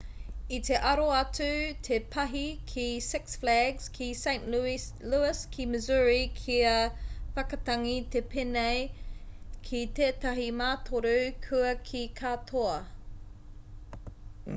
i 0.55 0.57
te 0.67 0.77
aro 0.91 1.03
atu 1.15 1.47
te 1.87 1.97
pahi 2.15 2.41
ki 2.71 2.85
six 3.07 3.35
flags 3.43 3.85
ki 3.99 4.07
st 4.21 4.47
louis 4.55 5.43
ki 5.57 5.67
missouri 5.75 6.23
kia 6.41 6.73
whakatangi 7.37 7.95
te 8.17 8.23
pēne 8.35 8.65
ki 9.71 9.83
tētahi 10.03 10.49
mātoru 10.67 11.13
kua 11.49 11.75
kī 11.91 12.03
katoa 12.25 12.75